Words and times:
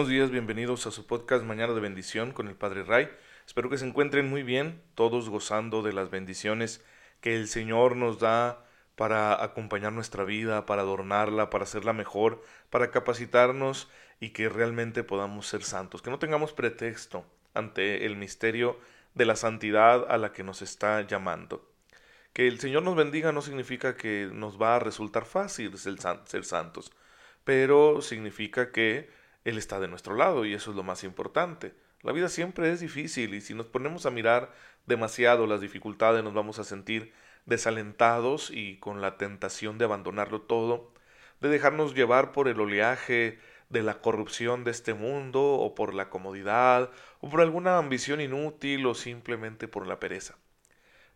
buenos 0.00 0.12
días, 0.14 0.30
bienvenidos 0.30 0.86
a 0.86 0.90
su 0.92 1.06
podcast 1.06 1.44
Mañana 1.44 1.74
de 1.74 1.80
Bendición 1.80 2.32
con 2.32 2.48
el 2.48 2.54
Padre 2.54 2.84
Ray. 2.84 3.10
Espero 3.46 3.68
que 3.68 3.76
se 3.76 3.86
encuentren 3.86 4.30
muy 4.30 4.42
bien, 4.42 4.80
todos 4.94 5.28
gozando 5.28 5.82
de 5.82 5.92
las 5.92 6.08
bendiciones 6.08 6.82
que 7.20 7.36
el 7.36 7.48
Señor 7.48 7.96
nos 7.96 8.18
da 8.18 8.64
para 8.96 9.44
acompañar 9.44 9.92
nuestra 9.92 10.24
vida, 10.24 10.64
para 10.64 10.80
adornarla, 10.80 11.50
para 11.50 11.64
hacerla 11.64 11.92
mejor, 11.92 12.42
para 12.70 12.90
capacitarnos 12.90 13.90
y 14.20 14.30
que 14.30 14.48
realmente 14.48 15.04
podamos 15.04 15.46
ser 15.46 15.64
santos, 15.64 16.00
que 16.00 16.08
no 16.08 16.18
tengamos 16.18 16.54
pretexto 16.54 17.26
ante 17.52 18.06
el 18.06 18.16
misterio 18.16 18.80
de 19.12 19.26
la 19.26 19.36
santidad 19.36 20.10
a 20.10 20.16
la 20.16 20.32
que 20.32 20.44
nos 20.44 20.62
está 20.62 21.02
llamando. 21.02 21.70
Que 22.32 22.48
el 22.48 22.58
Señor 22.58 22.84
nos 22.84 22.96
bendiga 22.96 23.32
no 23.32 23.42
significa 23.42 23.98
que 23.98 24.30
nos 24.32 24.58
va 24.58 24.76
a 24.76 24.78
resultar 24.78 25.26
fácil 25.26 25.76
ser 25.76 26.44
santos, 26.46 26.90
pero 27.44 28.00
significa 28.00 28.72
que 28.72 29.19
Él 29.44 29.58
está 29.58 29.80
de 29.80 29.88
nuestro 29.88 30.14
lado 30.14 30.44
y 30.44 30.54
eso 30.54 30.70
es 30.70 30.76
lo 30.76 30.82
más 30.82 31.04
importante. 31.04 31.74
La 32.02 32.12
vida 32.12 32.28
siempre 32.28 32.70
es 32.72 32.80
difícil 32.80 33.34
y 33.34 33.40
si 33.40 33.54
nos 33.54 33.66
ponemos 33.66 34.06
a 34.06 34.10
mirar 34.10 34.52
demasiado 34.86 35.46
las 35.46 35.60
dificultades 35.60 36.24
nos 36.24 36.34
vamos 36.34 36.58
a 36.58 36.64
sentir 36.64 37.12
desalentados 37.46 38.50
y 38.50 38.78
con 38.78 39.00
la 39.00 39.16
tentación 39.16 39.78
de 39.78 39.84
abandonarlo 39.84 40.42
todo, 40.42 40.92
de 41.40 41.48
dejarnos 41.48 41.94
llevar 41.94 42.32
por 42.32 42.48
el 42.48 42.60
oleaje 42.60 43.38
de 43.70 43.82
la 43.82 44.00
corrupción 44.00 44.64
de 44.64 44.72
este 44.72 44.94
mundo 44.94 45.42
o 45.42 45.74
por 45.74 45.94
la 45.94 46.10
comodidad 46.10 46.90
o 47.20 47.30
por 47.30 47.40
alguna 47.40 47.78
ambición 47.78 48.20
inútil 48.20 48.84
o 48.86 48.94
simplemente 48.94 49.68
por 49.68 49.86
la 49.86 50.00
pereza. 50.00 50.36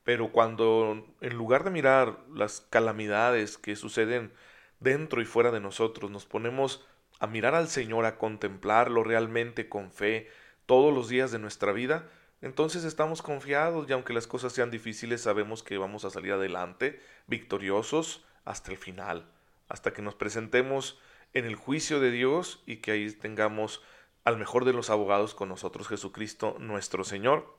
Pero 0.04 0.32
cuando 0.32 1.06
en 1.20 1.34
lugar 1.34 1.64
de 1.64 1.70
mirar 1.70 2.18
las 2.32 2.60
calamidades 2.60 3.58
que 3.58 3.74
suceden 3.74 4.32
dentro 4.80 5.22
y 5.22 5.24
fuera 5.24 5.50
de 5.50 5.60
nosotros, 5.60 6.10
nos 6.10 6.26
ponemos 6.26 6.86
a 7.24 7.26
mirar 7.26 7.54
al 7.54 7.68
Señor, 7.68 8.04
a 8.04 8.18
contemplarlo 8.18 9.02
realmente 9.02 9.68
con 9.68 9.90
fe 9.90 10.30
todos 10.66 10.94
los 10.94 11.08
días 11.08 11.32
de 11.32 11.38
nuestra 11.38 11.72
vida, 11.72 12.08
entonces 12.42 12.84
estamos 12.84 13.22
confiados 13.22 13.88
y 13.88 13.92
aunque 13.94 14.12
las 14.12 14.26
cosas 14.26 14.52
sean 14.52 14.70
difíciles 14.70 15.22
sabemos 15.22 15.62
que 15.62 15.78
vamos 15.78 16.04
a 16.04 16.10
salir 16.10 16.32
adelante, 16.32 17.00
victoriosos 17.26 18.24
hasta 18.44 18.70
el 18.70 18.76
final, 18.76 19.26
hasta 19.68 19.94
que 19.94 20.02
nos 20.02 20.14
presentemos 20.14 21.00
en 21.32 21.46
el 21.46 21.56
juicio 21.56 21.98
de 21.98 22.10
Dios 22.10 22.62
y 22.66 22.76
que 22.76 22.92
ahí 22.92 23.10
tengamos 23.10 23.82
al 24.24 24.36
mejor 24.36 24.66
de 24.66 24.74
los 24.74 24.90
abogados 24.90 25.34
con 25.34 25.48
nosotros, 25.48 25.88
Jesucristo 25.88 26.56
nuestro 26.58 27.04
Señor, 27.04 27.56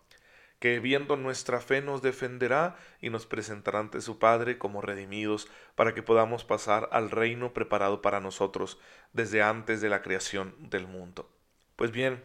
que 0.59 0.79
viendo 0.79 1.17
nuestra 1.17 1.59
fe 1.59 1.81
nos 1.81 2.01
defenderá 2.01 2.77
y 3.01 3.09
nos 3.09 3.25
presentará 3.25 3.79
ante 3.79 4.01
su 4.01 4.19
Padre 4.19 4.57
como 4.57 4.81
redimidos, 4.81 5.47
para 5.75 5.93
que 5.93 6.03
podamos 6.03 6.43
pasar 6.43 6.89
al 6.91 7.11
reino 7.11 7.53
preparado 7.53 8.01
para 8.01 8.19
nosotros 8.19 8.79
desde 9.13 9.41
antes 9.41 9.81
de 9.81 9.89
la 9.89 10.01
creación 10.01 10.55
del 10.59 10.87
mundo. 10.87 11.29
Pues 11.75 11.91
bien, 11.91 12.23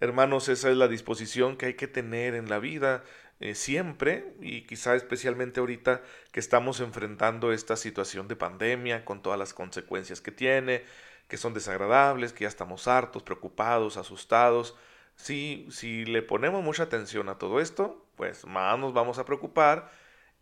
hermanos, 0.00 0.48
esa 0.48 0.70
es 0.70 0.76
la 0.76 0.88
disposición 0.88 1.56
que 1.56 1.66
hay 1.66 1.74
que 1.74 1.88
tener 1.88 2.34
en 2.34 2.48
la 2.48 2.58
vida 2.58 3.04
eh, 3.40 3.54
siempre 3.54 4.34
y 4.40 4.62
quizá 4.62 4.96
especialmente 4.96 5.60
ahorita 5.60 6.02
que 6.32 6.40
estamos 6.40 6.80
enfrentando 6.80 7.52
esta 7.52 7.76
situación 7.76 8.26
de 8.26 8.34
pandemia 8.34 9.04
con 9.04 9.22
todas 9.22 9.38
las 9.38 9.54
consecuencias 9.54 10.20
que 10.20 10.32
tiene, 10.32 10.84
que 11.28 11.36
son 11.36 11.54
desagradables, 11.54 12.32
que 12.32 12.44
ya 12.44 12.48
estamos 12.48 12.88
hartos, 12.88 13.22
preocupados, 13.22 13.96
asustados. 13.96 14.76
Si, 15.18 15.66
si 15.70 16.04
le 16.04 16.22
ponemos 16.22 16.62
mucha 16.62 16.84
atención 16.84 17.28
a 17.28 17.38
todo 17.38 17.60
esto, 17.60 18.06
pues 18.16 18.46
más 18.46 18.78
nos 18.78 18.94
vamos 18.94 19.18
a 19.18 19.24
preocupar 19.24 19.90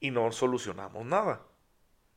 y 0.01 0.11
no 0.11 0.31
solucionamos 0.31 1.05
nada. 1.05 1.41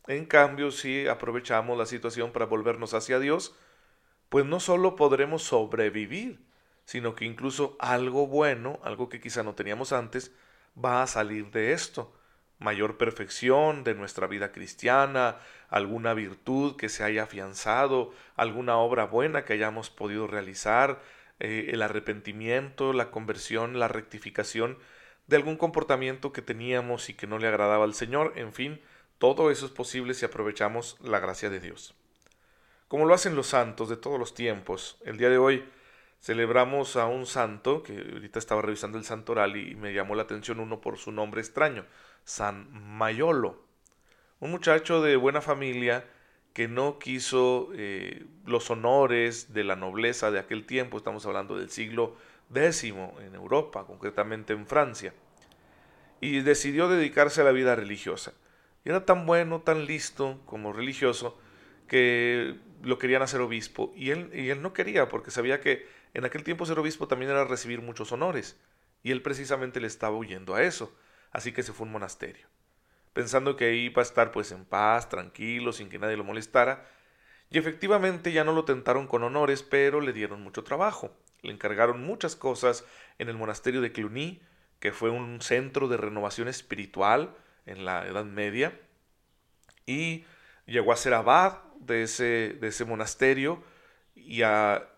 En 0.07 0.25
cambio, 0.25 0.69
si 0.71 1.07
aprovechamos 1.07 1.77
la 1.77 1.85
situación 1.85 2.31
para 2.31 2.45
volvernos 2.45 2.93
hacia 2.93 3.17
Dios, 3.17 3.55
pues 4.27 4.45
no 4.45 4.59
solo 4.59 4.95
podremos 4.95 5.41
sobrevivir, 5.41 6.45
sino 6.85 7.15
que 7.15 7.25
incluso 7.25 7.77
algo 7.79 8.27
bueno, 8.27 8.79
algo 8.83 9.07
que 9.07 9.21
quizá 9.21 9.41
no 9.41 9.55
teníamos 9.55 9.93
antes, 9.93 10.35
va 10.77 11.01
a 11.01 11.07
salir 11.07 11.51
de 11.51 11.71
esto. 11.71 12.13
Mayor 12.59 12.97
perfección 12.97 13.85
de 13.85 13.95
nuestra 13.95 14.27
vida 14.27 14.51
cristiana, 14.51 15.37
alguna 15.69 16.13
virtud 16.13 16.75
que 16.75 16.89
se 16.89 17.05
haya 17.05 17.23
afianzado, 17.23 18.11
alguna 18.35 18.77
obra 18.77 19.05
buena 19.05 19.45
que 19.45 19.53
hayamos 19.53 19.89
podido 19.89 20.27
realizar, 20.27 20.99
eh, 21.39 21.69
el 21.71 21.81
arrepentimiento, 21.81 22.93
la 22.93 23.11
conversión, 23.11 23.79
la 23.79 23.87
rectificación 23.87 24.77
de 25.27 25.35
algún 25.35 25.57
comportamiento 25.57 26.33
que 26.33 26.41
teníamos 26.41 27.09
y 27.09 27.13
que 27.13 27.27
no 27.27 27.37
le 27.37 27.47
agradaba 27.47 27.85
al 27.85 27.93
Señor, 27.93 28.33
en 28.35 28.53
fin, 28.53 28.81
todo 29.19 29.51
eso 29.51 29.65
es 29.65 29.71
posible 29.71 30.13
si 30.13 30.25
aprovechamos 30.25 30.97
la 31.01 31.19
gracia 31.19 31.49
de 31.49 31.59
Dios. 31.59 31.95
Como 32.87 33.05
lo 33.05 33.13
hacen 33.13 33.35
los 33.35 33.47
santos 33.47 33.89
de 33.89 33.97
todos 33.97 34.17
los 34.17 34.33
tiempos, 34.33 34.97
el 35.05 35.17
día 35.17 35.29
de 35.29 35.37
hoy 35.37 35.63
celebramos 36.19 36.95
a 36.95 37.05
un 37.05 37.25
santo, 37.25 37.83
que 37.83 37.93
ahorita 37.93 38.39
estaba 38.39 38.61
revisando 38.61 38.97
el 38.97 39.05
santoral 39.05 39.55
y 39.55 39.75
me 39.75 39.93
llamó 39.93 40.15
la 40.15 40.23
atención 40.23 40.59
uno 40.59 40.81
por 40.81 40.97
su 40.97 41.11
nombre 41.11 41.41
extraño, 41.41 41.85
San 42.23 42.69
Mayolo. 42.71 43.61
Un 44.39 44.51
muchacho 44.51 45.01
de 45.01 45.15
buena 45.15 45.41
familia 45.41 46.05
que 46.59 46.67
no 46.67 46.99
quiso 46.99 47.69
eh, 47.73 48.25
los 48.45 48.69
honores 48.69 49.53
de 49.53 49.63
la 49.63 49.77
nobleza 49.77 50.29
de 50.29 50.39
aquel 50.39 50.65
tiempo, 50.65 50.97
estamos 50.97 51.25
hablando 51.25 51.57
del 51.57 51.69
siglo 51.69 52.17
X 52.53 52.83
en 52.83 53.33
Europa, 53.33 53.85
concretamente 53.85 54.51
en 54.51 54.67
Francia, 54.67 55.13
y 56.19 56.41
decidió 56.41 56.89
dedicarse 56.89 57.39
a 57.39 57.45
la 57.45 57.53
vida 57.53 57.77
religiosa. 57.77 58.33
Y 58.83 58.89
era 58.89 59.05
tan 59.05 59.25
bueno, 59.25 59.61
tan 59.61 59.85
listo 59.85 60.41
como 60.45 60.73
religioso, 60.73 61.39
que 61.87 62.57
lo 62.83 62.99
querían 62.99 63.21
hacer 63.21 63.39
obispo, 63.39 63.93
y 63.95 64.09
él, 64.09 64.29
y 64.33 64.49
él 64.49 64.61
no 64.61 64.73
quería, 64.73 65.07
porque 65.07 65.31
sabía 65.31 65.61
que 65.61 65.87
en 66.13 66.25
aquel 66.25 66.43
tiempo 66.43 66.65
ser 66.65 66.77
obispo 66.77 67.07
también 67.07 67.31
era 67.31 67.45
recibir 67.45 67.81
muchos 67.81 68.11
honores, 68.11 68.59
y 69.01 69.11
él 69.11 69.21
precisamente 69.21 69.79
le 69.79 69.87
estaba 69.87 70.17
huyendo 70.17 70.55
a 70.55 70.63
eso, 70.63 70.93
así 71.31 71.53
que 71.53 71.63
se 71.63 71.71
fue 71.71 71.85
a 71.85 71.87
un 71.87 71.93
monasterio, 71.93 72.47
pensando 73.13 73.55
que 73.55 73.65
ahí 73.65 73.85
iba 73.85 74.01
a 74.01 74.03
estar 74.03 74.31
pues 74.31 74.51
en 74.51 74.65
paz, 74.65 75.09
tranquilo, 75.09 75.71
sin 75.73 75.89
que 75.89 75.99
nadie 75.99 76.17
lo 76.17 76.23
molestara, 76.23 76.87
y 77.49 77.57
efectivamente 77.57 78.31
ya 78.31 78.43
no 78.43 78.53
lo 78.53 78.65
tentaron 78.65 79.07
con 79.07 79.23
honores, 79.23 79.63
pero 79.63 80.01
le 80.01 80.13
dieron 80.13 80.41
mucho 80.41 80.63
trabajo. 80.63 81.15
Le 81.41 81.51
encargaron 81.51 82.03
muchas 82.03 82.35
cosas 82.35 82.85
en 83.17 83.29
el 83.29 83.37
monasterio 83.37 83.81
de 83.81 83.91
Cluny, 83.91 84.41
que 84.79 84.91
fue 84.91 85.09
un 85.09 85.41
centro 85.41 85.87
de 85.87 85.97
renovación 85.97 86.47
espiritual 86.47 87.35
en 87.65 87.85
la 87.85 88.05
Edad 88.05 88.25
Media, 88.25 88.79
y 89.85 90.25
llegó 90.65 90.91
a 90.91 90.97
ser 90.97 91.15
abad 91.15 91.63
de 91.79 92.03
ese, 92.03 92.57
de 92.59 92.67
ese 92.67 92.85
monasterio 92.85 93.63
y 94.13 94.43
a 94.43 94.89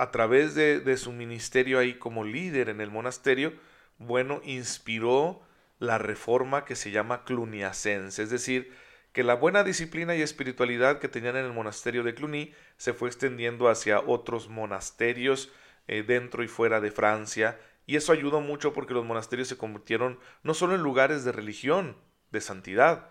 a 0.00 0.10
través 0.10 0.54
de, 0.54 0.96
su 0.96 1.12
ministerio 1.12 1.78
ahí 1.78 1.92
como 1.92 2.24
líder 2.24 2.70
en 2.70 2.80
el 2.80 2.90
monasterio, 2.90 3.52
bueno, 3.98 4.40
inspiró 4.46 5.42
la 5.80 5.98
reforma 5.98 6.64
que 6.64 6.76
se 6.76 6.92
llama 6.92 7.24
cluniacense, 7.24 8.22
es 8.22 8.30
decir, 8.30 8.72
que 9.12 9.24
la 9.24 9.34
buena 9.34 9.64
disciplina 9.64 10.14
y 10.14 10.22
espiritualidad 10.22 11.00
que 11.00 11.08
tenían 11.08 11.36
en 11.36 11.46
el 11.46 11.52
monasterio 11.52 12.04
de 12.04 12.14
Cluny 12.14 12.54
se 12.76 12.92
fue 12.92 13.08
extendiendo 13.08 13.68
hacia 13.68 13.98
otros 13.98 14.48
monasterios 14.48 15.50
eh, 15.88 16.04
dentro 16.04 16.44
y 16.44 16.48
fuera 16.48 16.80
de 16.80 16.92
Francia, 16.92 17.58
y 17.86 17.96
eso 17.96 18.12
ayudó 18.12 18.40
mucho 18.40 18.72
porque 18.72 18.94
los 18.94 19.04
monasterios 19.04 19.48
se 19.48 19.58
convirtieron 19.58 20.20
no 20.44 20.54
solo 20.54 20.76
en 20.76 20.82
lugares 20.82 21.24
de 21.24 21.32
religión, 21.32 21.96
de 22.30 22.40
santidad, 22.40 23.08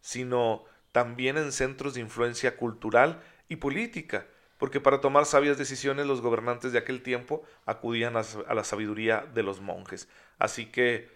sino 0.00 0.64
también 0.92 1.36
en 1.36 1.52
centros 1.52 1.92
de 1.92 2.00
influencia 2.00 2.56
cultural 2.56 3.20
y 3.48 3.56
política 3.56 4.26
porque 4.62 4.78
para 4.78 5.00
tomar 5.00 5.26
sabias 5.26 5.58
decisiones 5.58 6.06
los 6.06 6.20
gobernantes 6.20 6.70
de 6.70 6.78
aquel 6.78 7.02
tiempo 7.02 7.42
acudían 7.66 8.14
a, 8.16 8.54
la 8.54 8.62
sabiduría 8.62 9.26
de 9.34 9.42
los 9.42 9.60
monjes. 9.60 10.08
Así 10.38 10.66
que 10.66 11.10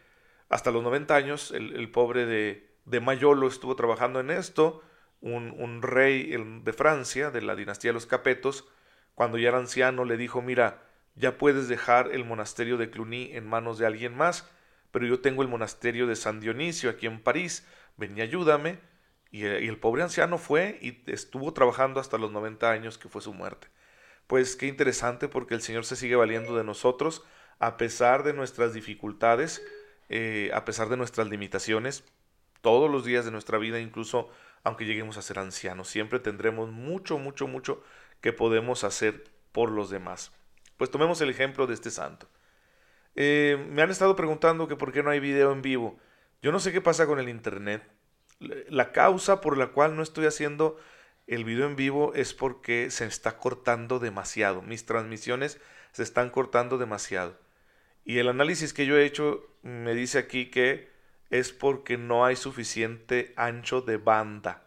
hasta 0.48 0.70
los 0.70 0.82
90 0.82 1.14
años 1.14 1.50
el, 1.50 1.90
pobre 1.90 2.26
de, 2.26 2.76
de, 2.84 3.00
Mayolo 3.00 3.48
estuvo 3.48 3.76
trabajando 3.76 4.20
en 4.20 4.31
esto, 4.31 4.82
un, 5.20 5.50
un 5.58 5.82
rey 5.82 6.34
de 6.62 6.72
Francia, 6.72 7.31
de 7.31 7.43
la 7.43 7.56
dinastía 7.56 7.90
de 7.90 7.94
los 7.94 8.06
Capetos, 8.06 8.69
cuando 9.14 9.38
ya 9.38 9.48
era 9.48 9.58
anciano 9.58 10.04
le 10.04 10.16
dijo, 10.16 10.43
mira, 10.43 10.82
ya 11.14 11.38
puedes 11.38 11.69
dejar 11.69 12.12
el 12.12 12.25
monasterio 12.25 12.76
de 12.76 12.90
Cluny 12.90 13.31
en 13.32 13.46
manos 13.46 13.78
de 13.78 13.87
alguien 13.87 14.14
más, 14.14 14.48
pero 14.90 15.06
yo 15.06 15.20
tengo 15.20 15.43
el 15.43 15.48
monasterio 15.48 16.06
de 16.06 16.16
San 16.16 16.40
Dionisio 16.40 16.90
aquí 16.90 17.06
en 17.06 17.22
París, 17.22 17.66
ven 17.96 18.16
y 18.16 18.20
ayúdame, 18.20 18.78
eh, 19.32 19.60
y, 19.62 19.69
el 19.69 19.78
pobre 19.78 20.02
anciano 20.02 20.38
fue 20.38 20.78
y 20.81 21.02
estuvo 21.10 21.52
trabajando 21.52 22.00
hasta 22.00 22.19
los 22.19 22.31
90 22.32 22.70
años 22.70 22.99
que 22.99 23.08
fue 23.08 23.22
su 23.22 23.34
muerte. 23.34 23.69
Pues 24.26 24.56
qué 24.56 24.66
interesante 24.66 25.28
porque 25.28 25.54
el 25.54 25.62
Señor 25.62 25.84
se 25.84 25.96
sigue 25.96 26.16
valiendo 26.16 26.56
de 26.56 26.64
nosotros 26.64 27.25
a 27.58 27.76
pesar 27.76 28.22
de 28.22 28.34
nuestras 28.34 28.75
dificultades, 28.75 29.62
eh, 30.08 30.50
a 30.54 30.64
pesar 30.64 30.88
de 30.88 30.96
nuestras 30.96 31.28
limitaciones, 31.28 32.04
todos 32.60 32.90
los 32.90 33.04
días 33.04 33.24
de 33.24 33.30
nuestra 33.30 33.58
vida, 33.58 33.80
incluso 33.80 34.30
aunque 34.64 34.84
lleguemos 34.84 35.16
a 35.16 35.22
ser 35.22 35.38
ancianos, 35.38 35.88
siempre 35.88 36.18
tendremos 36.18 36.70
mucho, 36.70 37.18
mucho, 37.18 37.46
mucho 37.46 37.82
que 38.20 38.32
podemos 38.32 38.84
hacer 38.84 39.24
por 39.52 39.70
los 39.70 39.90
demás. 39.90 40.32
Pues 40.76 40.90
tomemos 40.90 41.20
el 41.20 41.30
ejemplo 41.30 41.66
de 41.66 41.74
este 41.74 41.90
santo. 41.90 42.28
Eh, 43.14 43.64
me 43.70 43.82
han 43.82 43.90
estado 43.90 44.16
preguntando 44.16 44.68
que 44.68 44.76
por 44.76 44.92
qué 44.92 45.02
no 45.02 45.10
hay 45.10 45.20
video 45.20 45.52
en 45.52 45.62
vivo. 45.62 45.98
Yo 46.42 46.52
no 46.52 46.60
sé 46.60 46.72
qué 46.72 46.80
pasa 46.80 47.06
con 47.06 47.18
el 47.18 47.28
internet 47.28 47.82
la 48.38 48.92
causa 48.92 49.40
por 49.40 49.56
la 49.56 49.68
cual 49.68 49.96
no 49.96 50.02
estoy 50.02 50.26
haciendo 50.26 50.78
el 51.26 51.44
video 51.44 51.66
en 51.66 51.76
vivo 51.76 52.12
es 52.14 52.34
porque 52.34 52.90
se 52.90 53.06
está 53.06 53.38
cortando 53.38 53.98
demasiado. 53.98 54.62
Mis 54.62 54.86
transmisiones 54.86 55.60
se 55.92 56.02
están 56.02 56.30
cortando 56.30 56.78
demasiado. 56.78 57.38
Y 58.06 58.20
el 58.20 58.28
análisis 58.28 58.72
que 58.72 58.86
yo 58.86 58.96
he 58.96 59.04
hecho 59.04 59.44
me 59.62 59.92
dice 59.92 60.18
aquí 60.18 60.46
que 60.46 60.88
es 61.28 61.52
porque 61.52 61.98
no 61.98 62.24
hay 62.24 62.36
suficiente 62.36 63.34
ancho 63.36 63.80
de 63.80 63.96
banda. 63.96 64.62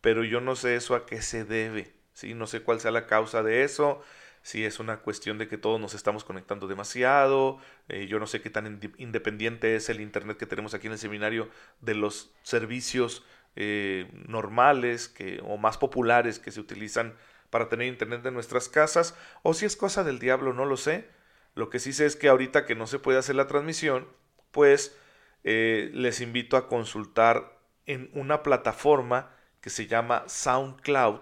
Pero 0.00 0.22
yo 0.22 0.40
no 0.40 0.54
sé 0.54 0.76
eso 0.76 0.94
a 0.94 1.04
qué 1.04 1.20
se 1.20 1.44
debe. 1.44 1.92
¿sí? 2.12 2.32
No 2.32 2.46
sé 2.46 2.62
cuál 2.62 2.78
sea 2.80 2.92
la 2.92 3.08
causa 3.08 3.42
de 3.42 3.64
eso. 3.64 4.02
Si 4.42 4.64
es 4.64 4.78
una 4.78 4.98
cuestión 4.98 5.36
de 5.36 5.48
que 5.48 5.58
todos 5.58 5.80
nos 5.80 5.94
estamos 5.94 6.22
conectando 6.22 6.68
demasiado. 6.68 7.58
Eh, 7.88 8.06
yo 8.06 8.20
no 8.20 8.28
sé 8.28 8.40
qué 8.40 8.50
tan 8.50 8.80
independiente 8.98 9.74
es 9.74 9.88
el 9.88 10.00
Internet 10.00 10.36
que 10.36 10.46
tenemos 10.46 10.72
aquí 10.72 10.86
en 10.86 10.92
el 10.92 10.98
seminario 11.00 11.50
de 11.80 11.94
los 11.94 12.32
servicios 12.44 13.24
eh, 13.56 14.08
normales 14.28 15.08
que, 15.08 15.42
o 15.44 15.56
más 15.56 15.76
populares 15.76 16.38
que 16.38 16.52
se 16.52 16.60
utilizan 16.60 17.16
para 17.50 17.68
tener 17.68 17.88
Internet 17.88 18.24
en 18.26 18.34
nuestras 18.34 18.68
casas. 18.68 19.16
O 19.42 19.54
si 19.54 19.66
es 19.66 19.74
cosa 19.76 20.04
del 20.04 20.20
diablo, 20.20 20.52
no 20.52 20.66
lo 20.66 20.76
sé. 20.76 21.18
Lo 21.54 21.70
que 21.70 21.78
sí 21.78 21.92
sé 21.92 22.06
es 22.06 22.16
que 22.16 22.28
ahorita 22.28 22.66
que 22.66 22.74
no 22.74 22.86
se 22.86 22.98
puede 22.98 23.18
hacer 23.18 23.36
la 23.36 23.46
transmisión, 23.46 24.08
pues 24.50 24.96
eh, 25.44 25.90
les 25.92 26.20
invito 26.20 26.56
a 26.56 26.68
consultar 26.68 27.58
en 27.86 28.10
una 28.14 28.42
plataforma 28.42 29.30
que 29.60 29.70
se 29.70 29.86
llama 29.86 30.24
SoundCloud. 30.26 31.20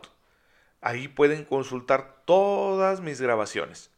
Ahí 0.80 1.08
pueden 1.08 1.44
consultar 1.44 2.22
todas 2.24 3.00
mis 3.00 3.20
grabaciones. 3.20 3.90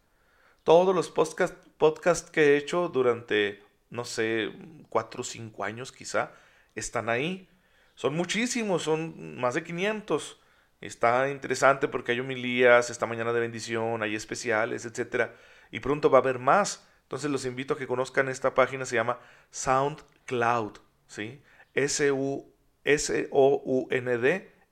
Todos 0.63 0.95
los 0.95 1.11
podcasts 1.11 1.71
podcast 1.81 2.29
que 2.29 2.43
he 2.43 2.57
hecho 2.59 2.91
durante, 2.91 3.63
no 3.89 4.05
sé, 4.05 4.53
cuatro 4.91 5.23
o 5.23 5.25
cinco 5.25 5.65
años 5.65 5.93
quizá, 5.93 6.33
están 6.75 7.09
ahí. 7.09 7.49
Son 7.95 8.15
muchísimos, 8.15 8.83
son 8.83 9.39
más 9.41 9.55
de 9.55 9.65
500. 9.65 10.39
Está 10.83 11.31
interesante 11.31 11.89
porque 11.89 12.13
hay 12.13 12.21
homilías, 12.21 12.91
esta 12.91 13.07
mañana 13.07 13.33
de 13.33 13.41
bendición, 13.41 14.03
hay 14.03 14.15
especiales, 14.15 14.85
etc. 14.85 15.31
Y 15.71 15.81
pronto 15.81 16.11
va 16.11 16.19
a 16.19 16.23
haber 16.23 16.39
más. 16.39 16.87
Entonces 17.03 17.31
los 17.31 17.45
invito 17.45 17.75
a 17.75 17.79
que 17.79 17.87
conozcan 17.87 18.29
esta 18.29 18.55
página, 18.55 18.85
se 18.87 18.97
llama 18.97 19.19
SoundCloud, 19.51 20.79
¿sí? 21.07 21.43
S-O-U-N-D, 21.75 22.53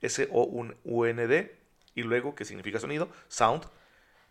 S-O-U-N-D, 0.01 1.59
y 1.95 2.03
luego, 2.03 2.35
que 2.35 2.45
significa 2.45 2.79
sonido, 2.79 3.09
sound, 3.27 3.63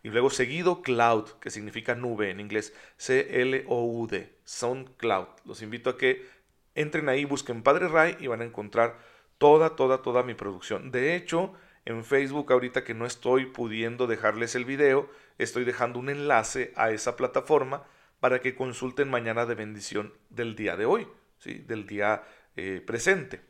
y 0.02 0.10
luego 0.10 0.30
seguido 0.30 0.80
cloud, 0.82 1.28
que 1.40 1.50
significa 1.50 1.94
nube 1.94 2.30
en 2.30 2.40
inglés, 2.40 2.72
C-L-O-U-D, 2.96 4.32
SoundCloud. 4.44 5.26
Los 5.44 5.60
invito 5.62 5.90
a 5.90 5.98
que 5.98 6.26
entren 6.74 7.08
ahí, 7.08 7.24
busquen 7.24 7.62
Padre 7.62 7.88
Ray 7.88 8.16
y 8.20 8.26
van 8.28 8.40
a 8.40 8.44
encontrar 8.44 8.96
toda, 9.38 9.76
toda, 9.76 10.02
toda 10.02 10.22
mi 10.22 10.34
producción. 10.34 10.90
De 10.90 11.14
hecho, 11.16 11.52
en 11.88 12.04
Facebook 12.04 12.52
ahorita 12.52 12.84
que 12.84 12.92
no 12.92 13.06
estoy 13.06 13.46
pudiendo 13.46 14.06
dejarles 14.06 14.54
el 14.54 14.66
video, 14.66 15.10
estoy 15.38 15.64
dejando 15.64 15.98
un 15.98 16.10
enlace 16.10 16.70
a 16.76 16.90
esa 16.90 17.16
plataforma 17.16 17.82
para 18.20 18.40
que 18.40 18.54
consulten 18.54 19.08
mañana 19.08 19.46
de 19.46 19.54
bendición 19.54 20.12
del 20.28 20.54
día 20.54 20.76
de 20.76 20.84
hoy, 20.84 21.08
¿sí? 21.38 21.54
del 21.54 21.86
día 21.86 22.24
eh, 22.56 22.82
presente. 22.86 23.40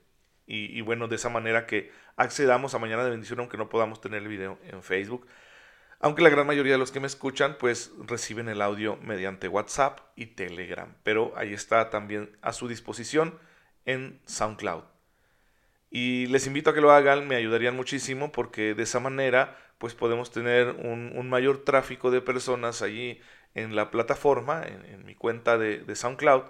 Y, 0.50 0.80
bueno, 0.80 1.08
de 1.08 1.16
esa 1.16 1.28
manera 1.28 1.66
que 1.66 1.92
accedamos 2.16 2.72
a 2.72 2.78
mañana 2.78 3.04
de 3.04 3.10
bendición 3.10 3.40
aunque 3.40 3.58
no 3.58 3.68
podamos 3.68 4.00
tener 4.00 4.22
el 4.22 4.28
video 4.28 4.58
en 4.62 4.82
Facebook. 4.82 5.26
Aunque 6.00 6.22
la 6.22 6.30
gran 6.30 6.46
mayoría 6.46 6.72
de 6.72 6.78
los 6.78 6.90
que 6.90 7.00
me 7.00 7.06
escuchan 7.06 7.56
pues 7.58 7.92
reciben 8.06 8.48
el 8.48 8.62
audio 8.62 8.96
mediante 9.02 9.48
WhatsApp 9.48 10.00
y 10.16 10.26
Telegram. 10.26 10.94
Pero 11.02 11.34
ahí 11.36 11.52
está 11.52 11.90
también 11.90 12.34
a 12.40 12.54
su 12.54 12.66
disposición 12.66 13.38
en 13.84 14.22
SoundCloud. 14.24 14.84
Y 15.90 16.26
les 16.26 16.46
invito 16.46 16.70
a 16.70 16.74
que 16.74 16.80
lo 16.80 16.92
hagan, 16.92 17.26
me 17.26 17.36
ayudarían 17.36 17.76
muchísimo 17.76 18.30
porque 18.32 18.74
de 18.74 18.82
esa 18.82 19.00
manera 19.00 19.56
pues 19.78 19.94
podemos 19.94 20.30
tener 20.30 20.70
un, 20.70 21.28
mayor 21.28 21.64
tráfico 21.64 22.10
de 22.10 22.20
personas 22.20 22.82
allí 22.82 23.20
en 23.54 23.76
la 23.76 23.90
plataforma, 23.90 24.64
en, 24.66 25.04
mi 25.04 25.14
cuenta 25.14 25.56
de, 25.56 25.94
SoundCloud, 25.94 26.42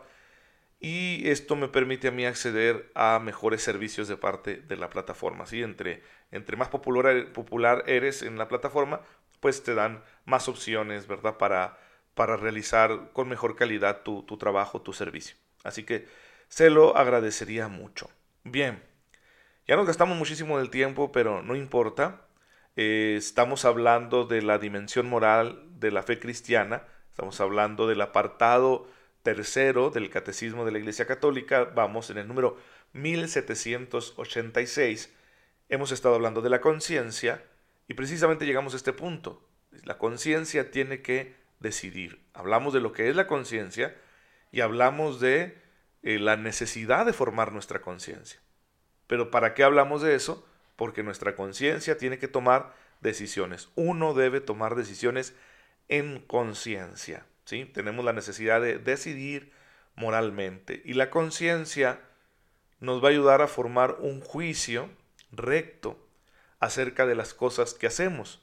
y 0.80 1.28
esto 1.28 1.56
me 1.56 1.68
permite 1.68 2.08
a 2.08 2.10
mí 2.10 2.24
acceder 2.24 2.90
a 2.94 3.18
mejores 3.18 3.62
servicios 3.62 4.08
de 4.08 4.16
parte 4.16 4.56
de 4.56 4.76
la 4.76 4.90
plataforma. 4.90 5.44
¿sí? 5.46 5.62
Entre, 5.62 6.02
entre 6.30 6.56
más 6.56 6.68
popular, 6.68 7.32
popular 7.32 7.84
eres 7.86 8.22
en 8.22 8.38
la 8.38 8.48
plataforma, 8.48 9.02
pues 9.40 9.62
te 9.62 9.74
dan 9.74 10.02
más 10.24 10.48
opciones, 10.48 11.06
¿verdad? 11.06 11.36
Para, 11.36 11.78
para 12.14 12.36
realizar 12.36 13.12
con 13.12 13.28
mejor 13.28 13.54
calidad 13.54 14.02
tu, 14.02 14.24
trabajo, 14.38 14.82
tu 14.82 14.92
servicio. 14.92 15.36
Así 15.62 15.84
que 15.84 16.08
se 16.48 16.68
lo 16.70 16.96
agradecería 16.96 17.68
mucho. 17.68 18.10
Bien, 18.44 18.82
ya 19.68 19.76
nos 19.76 19.86
gastamos 19.86 20.18
muchísimo 20.18 20.58
del 20.58 20.70
tiempo, 20.70 21.12
pero 21.12 21.42
no 21.42 21.54
importa. 21.54 22.22
Eh, 22.74 23.14
estamos 23.16 23.64
hablando 23.64 24.24
de 24.24 24.42
la 24.42 24.58
dimensión 24.58 25.08
moral 25.08 25.62
de 25.78 25.90
la 25.90 26.02
fe 26.02 26.18
cristiana 26.18 26.82
Estamos 27.18 27.40
hablando 27.40 27.88
del 27.88 28.00
apartado 28.00 28.86
tercero 29.24 29.90
del 29.90 30.08
Catecismo 30.08 30.64
de 30.64 30.70
la 30.70 30.78
Iglesia 30.78 31.04
Católica. 31.04 31.64
Vamos 31.64 32.10
en 32.10 32.18
el 32.18 32.28
número 32.28 32.56
1786. 32.92 35.12
Hemos 35.68 35.90
estado 35.90 36.14
hablando 36.14 36.42
de 36.42 36.50
la 36.50 36.60
conciencia 36.60 37.42
y 37.88 37.94
precisamente 37.94 38.46
llegamos 38.46 38.74
a 38.74 38.76
este 38.76 38.92
punto. 38.92 39.42
La 39.82 39.98
conciencia 39.98 40.70
tiene 40.70 41.02
que 41.02 41.34
decidir. 41.58 42.22
Hablamos 42.34 42.72
de 42.72 42.80
lo 42.80 42.92
que 42.92 43.08
es 43.08 43.16
la 43.16 43.26
conciencia 43.26 43.96
y 44.52 44.60
hablamos 44.60 45.18
de 45.18 45.60
eh, 46.04 46.20
la 46.20 46.36
necesidad 46.36 47.04
de 47.04 47.12
formar 47.12 47.50
nuestra 47.50 47.80
conciencia. 47.80 48.38
Pero 49.08 49.32
¿para 49.32 49.54
qué 49.54 49.64
hablamos 49.64 50.02
de 50.02 50.14
eso? 50.14 50.46
Porque 50.76 51.02
nuestra 51.02 51.34
conciencia 51.34 51.98
tiene 51.98 52.18
que 52.18 52.28
tomar 52.28 52.72
decisiones. 53.00 53.70
Uno 53.74 54.14
debe 54.14 54.40
tomar 54.40 54.76
decisiones 54.76 55.34
en 55.88 56.20
conciencia. 56.20 57.26
¿sí? 57.44 57.64
Tenemos 57.64 58.04
la 58.04 58.12
necesidad 58.12 58.60
de 58.60 58.78
decidir 58.78 59.52
moralmente. 59.96 60.82
Y 60.84 60.94
la 60.94 61.10
conciencia 61.10 62.00
nos 62.80 63.02
va 63.02 63.08
a 63.08 63.10
ayudar 63.10 63.42
a 63.42 63.48
formar 63.48 63.96
un 63.98 64.20
juicio 64.20 64.88
recto 65.32 65.98
acerca 66.60 67.06
de 67.06 67.14
las 67.14 67.34
cosas 67.34 67.74
que 67.74 67.86
hacemos, 67.86 68.42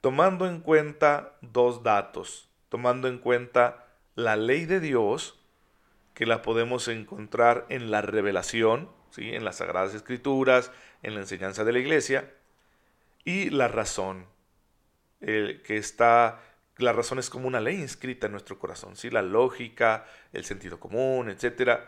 tomando 0.00 0.46
en 0.46 0.60
cuenta 0.60 1.36
dos 1.40 1.82
datos, 1.82 2.48
tomando 2.68 3.08
en 3.08 3.18
cuenta 3.18 3.86
la 4.14 4.36
ley 4.36 4.66
de 4.66 4.80
Dios, 4.80 5.38
que 6.14 6.26
la 6.26 6.42
podemos 6.42 6.88
encontrar 6.88 7.66
en 7.68 7.90
la 7.90 8.02
revelación, 8.02 8.90
¿sí? 9.10 9.34
en 9.34 9.44
las 9.44 9.56
Sagradas 9.56 9.94
Escrituras, 9.94 10.70
en 11.02 11.14
la 11.14 11.20
enseñanza 11.20 11.64
de 11.64 11.72
la 11.72 11.78
Iglesia, 11.78 12.32
y 13.24 13.50
la 13.50 13.68
razón, 13.68 14.26
que 15.20 15.76
está 15.76 16.40
la 16.80 16.92
razón 16.92 17.18
es 17.18 17.30
como 17.30 17.46
una 17.46 17.60
ley 17.60 17.76
inscrita 17.76 18.26
en 18.26 18.32
nuestro 18.32 18.58
corazón, 18.58 18.96
¿sí? 18.96 19.10
la 19.10 19.22
lógica, 19.22 20.06
el 20.32 20.44
sentido 20.44 20.80
común, 20.80 21.30
etc. 21.30 21.80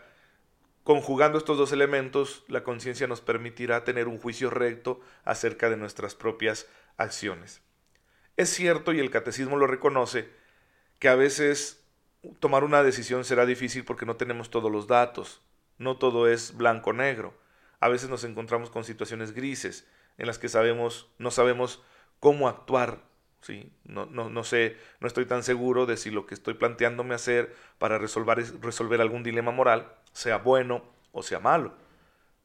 Conjugando 0.83 1.37
estos 1.37 1.57
dos 1.57 1.71
elementos, 1.71 2.43
la 2.47 2.63
conciencia 2.63 3.07
nos 3.07 3.21
permitirá 3.21 3.83
tener 3.83 4.07
un 4.07 4.19
juicio 4.19 4.49
recto 4.49 5.01
acerca 5.23 5.69
de 5.69 5.77
nuestras 5.77 6.15
propias 6.15 6.67
acciones. 6.97 7.61
Es 8.37 8.49
cierto, 8.49 8.93
y 8.93 8.99
el 8.99 9.11
catecismo 9.11 9.57
lo 9.57 9.67
reconoce, 9.67 10.29
que 10.99 11.09
a 11.09 11.15
veces 11.15 11.83
tomar 12.39 12.63
una 12.63 12.83
decisión 12.83 13.25
será 13.25 13.45
difícil 13.45 13.83
porque 13.83 14.05
no 14.05 14.15
tenemos 14.15 14.49
todos 14.49 14.71
los 14.71 14.87
datos, 14.87 15.41
no 15.77 15.97
todo 15.97 16.27
es 16.27 16.55
blanco-negro. 16.55 17.33
A 17.79 17.89
veces 17.89 18.09
nos 18.09 18.23
encontramos 18.23 18.69
con 18.69 18.83
situaciones 18.83 19.33
grises 19.33 19.87
en 20.17 20.27
las 20.27 20.39
que 20.39 20.49
sabemos, 20.49 21.09
no 21.17 21.31
sabemos 21.31 21.83
cómo 22.19 22.47
actuar 22.47 23.01
¿sí? 23.43 23.71
No, 23.83 24.05
no, 24.05 24.29
no, 24.29 24.43
sé, 24.43 24.77
no 24.99 25.07
estoy 25.07 25.25
tan 25.25 25.43
seguro 25.43 25.85
de 25.85 25.97
si 25.97 26.09
lo 26.09 26.25
que 26.25 26.33
estoy 26.33 26.55
planteándome 26.55 27.13
hacer 27.13 27.55
para 27.77 27.97
resolver, 27.97 28.43
resolver 28.61 29.01
algún 29.01 29.23
dilema 29.23 29.51
moral 29.51 29.93
sea 30.13 30.37
bueno 30.37 30.83
o 31.11 31.23
sea 31.23 31.39
malo. 31.39 31.75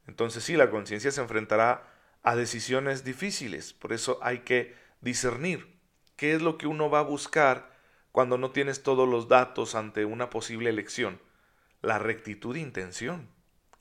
Entonces 0.06 0.44
sí, 0.44 0.56
la 0.56 0.70
conciencia 0.70 1.10
se 1.10 1.20
enfrentará 1.20 1.88
a 2.22 2.34
decisiones 2.34 3.04
difíciles, 3.04 3.72
por 3.72 3.92
eso 3.92 4.18
hay 4.22 4.40
que 4.40 4.74
discernir 5.00 5.78
qué 6.16 6.34
es 6.34 6.42
lo 6.42 6.58
que 6.58 6.66
uno 6.66 6.90
va 6.90 6.98
a 7.00 7.02
buscar 7.02 7.70
cuando 8.10 8.36
no 8.36 8.50
tienes 8.50 8.82
todos 8.82 9.08
los 9.08 9.28
datos 9.28 9.74
ante 9.74 10.04
una 10.04 10.30
posible 10.30 10.70
elección. 10.70 11.20
La 11.82 11.98
rectitud 11.98 12.54
de 12.54 12.60
intención. 12.60 13.28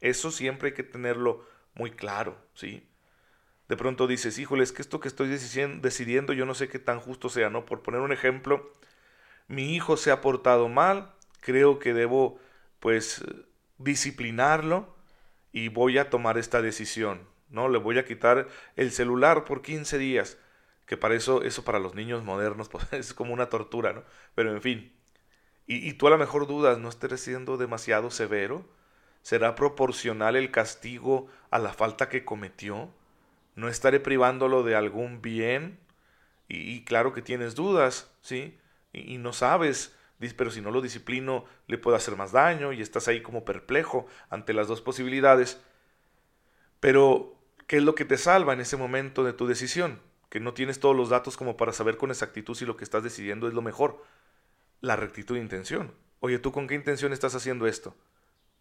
Eso 0.02 0.32
siempre 0.32 0.70
hay 0.70 0.76
que 0.76 0.84
tenerlo 0.84 1.46
muy 1.74 1.92
claro, 1.92 2.38
¿sí? 2.54 2.88
de 3.68 3.76
pronto 3.76 4.08
dices, 4.08 4.40
híjole, 4.40 4.64
es 4.64 4.72
que 4.72 4.82
esto 4.82 5.00
que 5.00 5.08
estoy 5.08 5.28
decidiendo 5.28 6.34
yo 6.34 6.46
no 6.46 6.54
sé 6.54 6.70
qué 6.70 6.80
tan 6.80 7.00
justo 7.00 7.30
sea, 7.30 7.50
¿no? 7.50 7.66
Por 7.66 7.82
poner 7.82 8.02
un 8.02 8.14
ejemplo, 8.14 8.74
mi 9.48 9.76
hijo 9.76 9.98
se 9.98 10.12
ha 10.12 10.22
portado 10.22 10.70
mal, 10.70 11.14
creo 11.42 11.80
que 11.80 11.94
debo 11.94 12.40
pues 12.80 13.24
disciplinarlo 13.78 14.96
y 15.52 15.70
voy 15.70 15.98
a 15.98 16.10
tomar 16.10 16.38
esta 16.38 16.62
decisión, 16.62 17.28
¿no? 17.50 17.68
Le 17.68 17.78
voy 17.78 18.00
a 18.00 18.06
quitar 18.06 18.48
el 18.76 18.92
celular 18.92 19.44
por 19.44 19.62
15 19.62 19.98
días, 19.98 20.38
que 20.86 20.98
para 20.98 21.16
eso, 21.16 21.44
eso 21.44 21.64
para 21.66 21.80
los 21.80 21.94
niños 21.96 22.24
modernos 22.24 22.70
pues, 22.72 22.92
es 22.94 23.14
como 23.14 23.34
una 23.34 23.50
tortura, 23.50 23.94
¿no? 23.94 24.04
Pero 24.36 24.54
en 24.54 24.62
fin, 24.62 24.94
y, 25.68 25.94
tú 25.94 26.08
a 26.08 26.12
lo 26.12 26.18
mejor 26.18 26.48
dudas, 26.48 26.78
¿no 26.80 26.90
estés 26.90 27.20
siendo 27.22 27.58
demasiado 27.58 28.10
severo? 28.10 28.66
¿Será 29.22 29.56
proporcional 29.56 30.36
el 30.36 30.52
castigo 30.52 31.28
a 31.52 31.60
la 31.60 31.74
falta 31.74 32.10
que 32.10 32.24
cometió? 32.24 32.90
no 33.58 33.68
estaré 33.68 34.00
privándolo 34.00 34.64
de 34.64 34.76
algún 34.76 35.22
bien. 35.22 35.80
Y, 36.48 36.86
claro 36.86 37.12
que 37.12 37.22
tienes 37.22 37.56
dudas, 37.56 38.10
¿sí? 38.22 38.58
Y, 38.94 39.16
y 39.16 39.18
no 39.18 39.34
sabes, 39.34 39.94
pero 40.38 40.52
si 40.52 40.62
no 40.62 40.72
lo 40.72 40.82
disciplino 40.82 41.44
le 41.68 41.78
puedo 41.78 41.98
hacer 41.98 42.16
más 42.16 42.32
daño 42.32 42.72
y 42.72 42.82
estás 42.82 43.10
ahí 43.10 43.22
como 43.22 43.44
perplejo 43.44 44.06
ante 44.30 44.54
las 44.54 44.68
dos 44.70 44.82
posibilidades. 44.82 45.60
Pero, 46.80 47.36
¿qué 47.66 47.78
es 47.78 47.84
lo 47.84 47.96
que 47.96 48.06
te 48.06 48.18
salva 48.18 48.54
en 48.54 48.62
ese 48.62 48.78
momento 48.78 49.24
de 49.24 49.34
tu 49.34 49.48
decisión? 49.48 50.00
Que 50.30 50.40
no 50.40 50.54
tienes 50.54 50.80
todos 50.80 50.96
los 50.96 51.10
datos 51.10 51.36
como 51.36 51.58
para 51.58 51.74
saber 51.74 51.98
con 51.98 52.12
exactitud 52.12 52.56
si 52.56 52.66
lo 52.66 52.78
que 52.78 52.84
estás 52.84 53.04
decidiendo 53.04 53.48
es 53.48 53.54
lo 53.54 53.62
mejor. 53.62 54.04
La 54.80 54.96
rectitud 54.96 55.36
de 55.36 55.42
intención. 55.42 55.94
Oye, 56.20 56.38
¿tú 56.38 56.52
con 56.52 56.68
qué 56.68 56.76
intención 56.76 57.12
estás 57.12 57.34
haciendo 57.34 57.66
esto? 57.66 57.96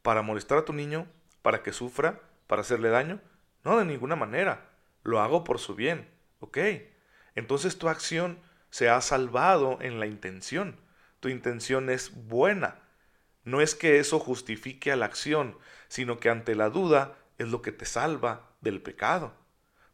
¿Para 0.00 0.22
molestar 0.22 0.56
a 0.56 0.64
tu 0.64 0.72
niño? 0.72 1.06
¿Para 1.42 1.62
que 1.62 1.72
sufra? 1.72 2.20
¿Para 2.46 2.62
hacerle 2.62 2.88
daño? 2.88 3.20
No, 3.64 3.78
de 3.78 3.84
ninguna 3.84 4.16
manera. 4.16 4.70
Lo 5.02 5.20
hago 5.20 5.44
por 5.44 5.58
su 5.58 5.74
bien. 5.74 6.08
¿Ok? 6.40 6.58
Entonces 7.34 7.76
tu 7.76 7.88
acción 7.88 8.38
se 8.70 8.88
ha 8.88 9.00
salvado 9.02 9.78
en 9.82 10.00
la 10.00 10.06
intención. 10.06 10.80
Tu 11.20 11.28
intención 11.28 11.90
es 11.90 12.14
buena. 12.28 12.80
No 13.44 13.60
es 13.60 13.74
que 13.74 13.98
eso 13.98 14.18
justifique 14.18 14.92
a 14.92 14.96
la 14.96 15.06
acción, 15.06 15.58
sino 15.88 16.18
que 16.18 16.30
ante 16.30 16.54
la 16.54 16.70
duda 16.70 17.18
es 17.36 17.48
lo 17.48 17.60
que 17.60 17.72
te 17.72 17.84
salva 17.84 18.50
del 18.62 18.80
pecado. 18.80 19.34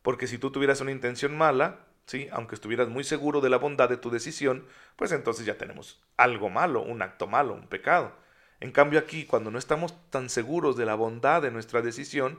Porque 0.02 0.26
si 0.28 0.38
tú 0.38 0.52
tuvieras 0.52 0.80
una 0.80 0.92
intención 0.92 1.36
mala, 1.36 1.86
¿sí? 2.06 2.28
aunque 2.32 2.54
estuvieras 2.54 2.88
muy 2.88 3.04
seguro 3.04 3.40
de 3.40 3.50
la 3.50 3.58
bondad 3.58 3.88
de 3.88 3.96
tu 3.96 4.10
decisión, 4.10 4.66
pues 4.96 5.12
entonces 5.12 5.46
ya 5.46 5.58
tenemos 5.58 6.02
algo 6.16 6.50
malo, 6.50 6.82
un 6.82 7.02
acto 7.02 7.26
malo, 7.26 7.54
un 7.54 7.68
pecado. 7.68 8.12
En 8.60 8.70
cambio 8.70 8.98
aquí, 9.00 9.24
cuando 9.24 9.50
no 9.50 9.58
estamos 9.58 9.94
tan 10.10 10.28
seguros 10.28 10.76
de 10.76 10.86
la 10.86 10.94
bondad 10.94 11.42
de 11.42 11.50
nuestra 11.50 11.82
decisión, 11.82 12.38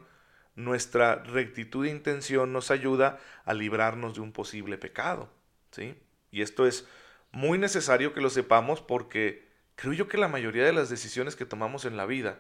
nuestra 0.56 1.16
rectitud 1.16 1.84
de 1.84 1.92
intención 1.92 2.54
nos 2.54 2.72
ayuda 2.72 3.20
a 3.46 3.54
librarnos 3.54 4.16
de 4.16 4.22
un 4.22 4.32
posible 4.32 4.78
pecado. 4.78 5.30
¿sí? 5.72 5.96
Y 6.32 6.42
esto 6.42 6.66
es 6.66 6.88
muy 7.32 7.58
necesario 7.58 8.14
que 8.14 8.22
lo 8.22 8.30
sepamos 8.30 8.82
porque 8.82 9.50
creo 9.76 9.94
yo 9.94 10.08
que 10.08 10.18
la 10.18 10.28
mayoría 10.28 10.64
de 10.64 10.74
las 10.74 10.90
decisiones 10.90 11.36
que 11.36 11.46
tomamos 11.46 11.86
en 11.86 11.98
la 11.98 12.06
vida, 12.06 12.40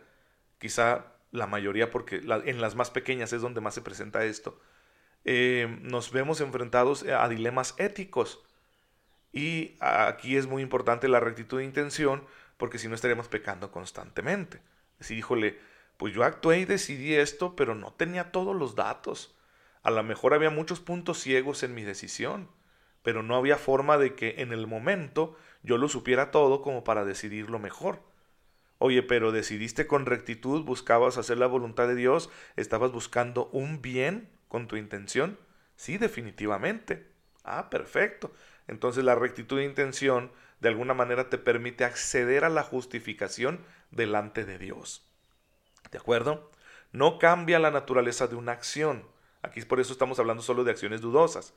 quizá 0.59 1.13
la 1.31 1.47
mayoría 1.47 1.89
porque 1.89 2.17
en 2.17 2.61
las 2.61 2.75
más 2.75 2.91
pequeñas 2.91 3.33
es 3.33 3.41
donde 3.41 3.59
más 3.59 3.73
se 3.73 3.81
presenta 3.81 4.23
esto, 4.23 4.59
eh, 5.25 5.77
nos 5.81 6.11
vemos 6.11 6.41
enfrentados 6.41 7.03
a 7.03 7.27
dilemas 7.29 7.75
éticos. 7.77 8.43
Y 9.31 9.75
aquí 9.79 10.37
es 10.37 10.47
muy 10.47 10.61
importante 10.61 11.07
la 11.07 11.19
rectitud 11.19 11.57
de 11.57 11.65
intención, 11.65 12.23
porque 12.57 12.77
si 12.77 12.87
no 12.87 12.95
estaríamos 12.95 13.27
pecando 13.27 13.71
constantemente. 13.71 14.61
Decir, 14.99 15.17
híjole, 15.17 15.59
pues 15.97 16.13
yo 16.13 16.23
actué 16.23 16.59
y 16.59 16.65
decidí 16.65 17.15
esto, 17.15 17.55
pero 17.55 17.75
no 17.75 17.93
tenía 17.93 18.31
todos 18.31 18.55
los 18.55 18.75
datos. 18.75 19.35
A 19.81 19.91
lo 19.91 20.03
mejor 20.03 20.33
había 20.33 20.49
muchos 20.49 20.79
puntos 20.79 21.19
ciegos 21.19 21.63
en 21.63 21.73
mi 21.73 21.83
decisión, 21.83 22.49
pero 23.01 23.23
no 23.23 23.35
había 23.35 23.57
forma 23.57 23.97
de 23.97 24.15
que 24.15 24.35
en 24.37 24.53
el 24.53 24.67
momento 24.67 25.35
yo 25.61 25.77
lo 25.77 25.89
supiera 25.89 26.31
todo 26.31 26.61
como 26.61 26.83
para 26.83 27.05
decidir 27.05 27.49
lo 27.49 27.59
mejor. 27.59 28.01
Oye, 28.77 29.01
pero 29.01 29.31
decidiste 29.31 29.87
con 29.87 30.05
rectitud, 30.05 30.63
buscabas 30.63 31.17
hacer 31.17 31.37
la 31.37 31.47
voluntad 31.47 31.87
de 31.87 31.95
Dios, 31.95 32.29
estabas 32.55 32.91
buscando 32.91 33.47
un 33.53 33.81
bien 33.81 34.29
con 34.53 34.67
tu 34.67 34.75
intención. 34.75 35.39
Sí, 35.75 35.97
definitivamente. 35.97 37.07
Ah, 37.43 37.71
perfecto. 37.71 38.31
Entonces 38.67 39.03
la 39.03 39.15
rectitud 39.15 39.57
de 39.57 39.63
intención 39.63 40.31
de 40.59 40.69
alguna 40.69 40.93
manera 40.93 41.27
te 41.27 41.39
permite 41.39 41.85
acceder 41.85 42.45
a 42.45 42.49
la 42.49 42.61
justificación 42.61 43.65
delante 43.89 44.45
de 44.45 44.59
Dios. 44.59 45.09
¿De 45.91 45.97
acuerdo? 45.97 46.51
No 46.91 47.17
cambia 47.17 47.57
la 47.57 47.71
naturaleza 47.71 48.27
de 48.27 48.35
una 48.35 48.51
acción. 48.51 49.07
Aquí 49.41 49.59
por 49.61 49.79
eso 49.79 49.91
estamos 49.91 50.19
hablando 50.19 50.43
solo 50.43 50.63
de 50.63 50.69
acciones 50.69 51.01
dudosas. 51.01 51.55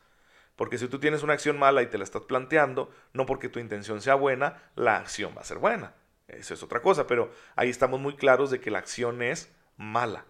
Porque 0.57 0.79
si 0.79 0.89
tú 0.89 0.99
tienes 0.99 1.23
una 1.23 1.35
acción 1.35 1.59
mala 1.59 1.83
y 1.83 1.89
te 1.89 1.99
la 1.99 2.05
estás 2.05 2.23
planteando, 2.23 2.91
no 3.13 3.27
porque 3.27 3.51
tu 3.51 3.59
intención 3.59 4.01
sea 4.01 4.15
buena, 4.15 4.63
la 4.75 4.97
acción 4.97 5.35
va 5.37 5.43
a 5.43 5.45
ser 5.45 5.59
buena. 5.59 5.93
Eso 6.29 6.55
es 6.55 6.63
otra 6.63 6.81
cosa, 6.81 7.07
pero 7.07 7.31
ahí 7.57 7.69
estamos 7.69 8.01
muy 8.01 8.17
claros 8.17 8.51
de 8.51 8.59
que 8.59 8.71
la 8.71 8.79
acción 8.79 9.21
es 9.21 9.53
mala. 9.77 10.25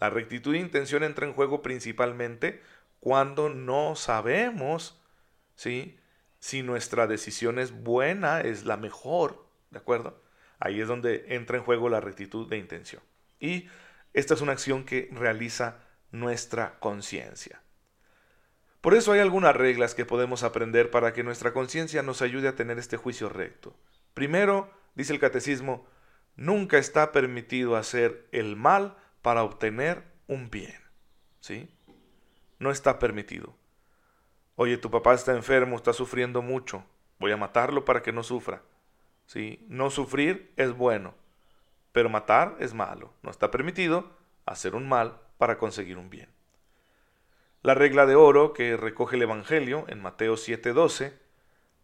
La 0.00 0.10
rectitud 0.10 0.52
de 0.52 0.58
intención 0.58 1.02
entra 1.02 1.26
en 1.26 1.32
juego 1.32 1.62
principalmente 1.62 2.62
cuando 3.00 3.48
no 3.48 3.96
sabemos 3.96 5.00
¿sí? 5.54 5.98
si 6.38 6.62
nuestra 6.62 7.06
decisión 7.06 7.58
es 7.58 7.72
buena, 7.72 8.40
es 8.40 8.64
la 8.64 8.76
mejor, 8.76 9.46
¿de 9.70 9.78
acuerdo? 9.78 10.22
Ahí 10.60 10.80
es 10.80 10.88
donde 10.88 11.34
entra 11.34 11.56
en 11.56 11.64
juego 11.64 11.88
la 11.88 12.00
rectitud 12.00 12.48
de 12.48 12.58
intención. 12.58 13.02
Y 13.40 13.68
esta 14.12 14.34
es 14.34 14.40
una 14.40 14.52
acción 14.52 14.84
que 14.84 15.08
realiza 15.12 15.78
nuestra 16.10 16.78
conciencia. 16.80 17.62
Por 18.80 18.94
eso 18.94 19.12
hay 19.12 19.20
algunas 19.20 19.54
reglas 19.54 19.94
que 19.94 20.06
podemos 20.06 20.42
aprender 20.44 20.90
para 20.90 21.12
que 21.12 21.24
nuestra 21.24 21.52
conciencia 21.52 22.02
nos 22.02 22.22
ayude 22.22 22.48
a 22.48 22.54
tener 22.54 22.78
este 22.78 22.96
juicio 22.96 23.28
recto. 23.28 23.76
Primero, 24.14 24.72
dice 24.94 25.12
el 25.12 25.18
catecismo, 25.18 25.86
nunca 26.36 26.78
está 26.78 27.12
permitido 27.12 27.76
hacer 27.76 28.28
el 28.32 28.56
mal 28.56 28.96
para 29.22 29.42
obtener 29.42 30.04
un 30.26 30.50
bien. 30.50 30.80
¿Sí? 31.40 31.68
No 32.58 32.70
está 32.70 32.98
permitido. 32.98 33.54
Oye, 34.56 34.76
tu 34.76 34.90
papá 34.90 35.14
está 35.14 35.34
enfermo, 35.34 35.76
está 35.76 35.92
sufriendo 35.92 36.42
mucho. 36.42 36.84
Voy 37.18 37.32
a 37.32 37.36
matarlo 37.36 37.84
para 37.84 38.02
que 38.02 38.12
no 38.12 38.22
sufra. 38.22 38.62
¿Sí? 39.26 39.64
No 39.68 39.90
sufrir 39.90 40.52
es 40.56 40.76
bueno, 40.76 41.14
pero 41.92 42.08
matar 42.08 42.56
es 42.60 42.74
malo. 42.74 43.12
No 43.22 43.30
está 43.30 43.50
permitido 43.50 44.10
hacer 44.46 44.74
un 44.74 44.88
mal 44.88 45.20
para 45.36 45.58
conseguir 45.58 45.98
un 45.98 46.10
bien. 46.10 46.28
La 47.62 47.74
regla 47.74 48.06
de 48.06 48.14
oro 48.14 48.52
que 48.52 48.76
recoge 48.76 49.16
el 49.16 49.22
Evangelio 49.22 49.84
en 49.88 50.00
Mateo 50.00 50.36
7:12, 50.36 51.12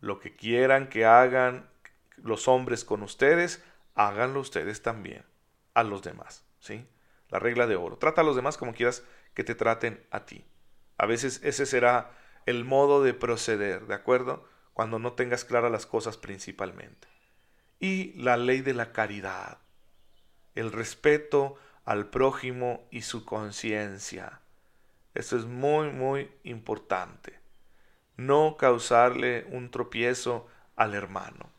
lo 0.01 0.19
que 0.19 0.35
quieran 0.35 0.89
que 0.89 1.05
hagan 1.05 1.69
los 2.17 2.49
hombres 2.49 2.85
con 2.85 3.03
ustedes, 3.03 3.65
háganlo 3.95 4.41
ustedes 4.41 4.83
también 4.83 5.25
a 5.75 5.83
los 5.83 6.03
demás, 6.03 6.45
¿sí? 6.61 6.87
La 7.35 7.41
regla 7.41 7.67
de 7.67 7.75
oro. 7.75 7.99
Trata 7.99 8.21
a 8.21 8.25
los 8.25 8.37
demás 8.37 8.57
como 8.57 8.75
quieras 8.75 9.03
que 9.35 9.43
te 9.43 9.57
traten 9.57 10.01
a 10.13 10.25
ti. 10.25 10.45
A 10.99 11.07
veces 11.07 11.41
ese 11.43 11.67
será 11.67 12.13
el 12.47 12.65
modo 12.65 13.03
de 13.03 13.13
proceder, 13.13 13.89
¿de 13.89 13.95
acuerdo? 13.95 14.49
Cuando 14.73 15.01
no 15.01 15.15
tengas 15.15 15.45
claras 15.45 15.73
las 15.73 15.85
cosas 15.85 16.17
principalmente. 16.17 17.09
Y 17.81 18.13
la 18.13 18.37
ley 18.37 18.61
de 18.61 18.73
la 18.73 18.93
caridad, 18.93 19.59
el 20.55 20.71
respeto 20.71 21.57
al 21.85 22.07
prójimo 22.07 22.87
y 22.93 23.03
su 23.03 23.25
conciencia. 23.25 24.39
Esto 25.13 25.37
es 25.37 25.45
muy, 25.45 25.91
muy 25.91 26.31
importante. 26.45 27.41
No 28.17 28.57
causarle 28.57 29.45
un 29.51 29.73
tropiezo 29.73 30.47
al 30.77 30.95
hermano. 30.95 31.51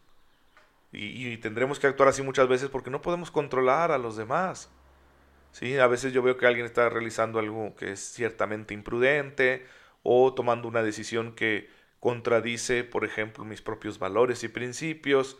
Y, 0.94 1.36
tendremos 1.39 1.79
que 1.79 1.88
actuar 1.88 2.08
así 2.08 2.22
muchas 2.22 2.48
veces 2.48 2.70
porque 2.70 2.91
no 2.91 3.01
podemos 3.01 3.29
controlar 3.29 3.91
a 3.91 3.98
los 3.98 4.15
demás. 4.15 4.70
¿Sí? 5.55 5.77
A 5.77 5.88
veces 5.88 6.12
yo 6.12 6.21
veo 6.21 6.35
que 6.35 6.47
alguien 6.47 6.65
está 6.65 6.89
realizando 6.89 7.39
algo 7.39 7.77
que 7.77 7.93
es 7.93 8.01
ciertamente 8.01 8.74
imprudente 8.74 9.65
o 10.03 10.33
tomando 10.33 10.67
una 10.67 10.83
decisión 10.83 11.33
que 11.33 11.69
contradice, 12.01 12.83
por 12.83 13.05
ejemplo, 13.05 13.45
mis 13.45 13.62
propios 13.62 13.97
valores 13.97 14.43
y 14.43 14.50
principios 14.50 15.39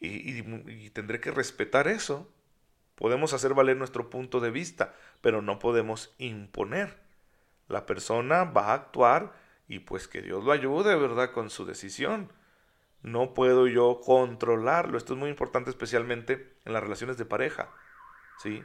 y, 0.00 0.38
y 0.38 0.90
tendré 0.90 1.20
que 1.20 1.30
respetar 1.30 1.88
eso. 1.88 2.28
Podemos 2.94 3.32
hacer 3.32 3.54
valer 3.54 3.78
nuestro 3.78 4.10
punto 4.10 4.40
de 4.40 4.50
vista, 4.50 4.94
pero 5.22 5.40
no 5.40 5.58
podemos 5.58 6.14
imponer. 6.18 6.98
La 7.68 7.86
persona 7.86 8.44
va 8.44 8.66
a 8.66 8.74
actuar 8.74 9.32
y 9.66 9.78
pues 9.78 10.08
que 10.08 10.20
Dios 10.20 10.44
lo 10.44 10.52
ayude, 10.52 10.94
¿verdad?, 10.94 11.32
con 11.32 11.48
su 11.48 11.64
decisión 11.64 12.30
no 13.00 13.32
puedo 13.32 13.66
yo 13.66 14.02
controlarlo. 14.04 14.98
Esto 14.98 15.14
es 15.14 15.18
muy 15.18 15.30
importante 15.30 15.70
especialmente 15.70 16.58
en 16.66 16.74
las 16.74 16.82
relaciones 16.82 17.16
de 17.16 17.24
pareja. 17.24 17.70
¿Sí? 18.42 18.62